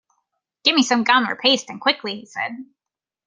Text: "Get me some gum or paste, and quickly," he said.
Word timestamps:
"Get 0.63 0.73
me 0.73 0.81
some 0.81 1.03
gum 1.03 1.29
or 1.29 1.35
paste, 1.35 1.69
and 1.69 1.79
quickly," 1.79 2.15
he 2.21 2.25
said. 2.25 2.53